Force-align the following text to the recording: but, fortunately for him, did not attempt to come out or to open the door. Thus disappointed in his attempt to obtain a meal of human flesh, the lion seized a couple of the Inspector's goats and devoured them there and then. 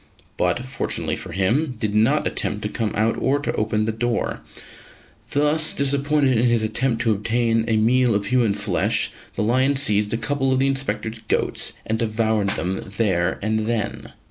but, 0.35 0.65
fortunately 0.65 1.15
for 1.15 1.31
him, 1.31 1.75
did 1.79 1.93
not 1.93 2.25
attempt 2.25 2.63
to 2.63 2.67
come 2.69 2.91
out 2.95 3.15
or 3.19 3.37
to 3.37 3.53
open 3.53 3.85
the 3.85 3.91
door. 3.91 4.39
Thus 5.29 5.73
disappointed 5.73 6.39
in 6.39 6.45
his 6.47 6.63
attempt 6.63 7.03
to 7.03 7.11
obtain 7.11 7.65
a 7.67 7.77
meal 7.77 8.15
of 8.15 8.25
human 8.25 8.55
flesh, 8.55 9.11
the 9.35 9.43
lion 9.43 9.75
seized 9.75 10.11
a 10.11 10.17
couple 10.17 10.51
of 10.51 10.57
the 10.57 10.65
Inspector's 10.65 11.19
goats 11.27 11.73
and 11.85 11.99
devoured 11.99 12.49
them 12.57 12.81
there 12.97 13.37
and 13.43 13.67
then. 13.67 14.11